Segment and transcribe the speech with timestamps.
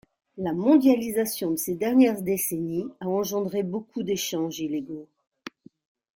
[0.39, 5.07] La mondialisation de ces dernières décennies a engendré beaucoup d’échanges illégaux.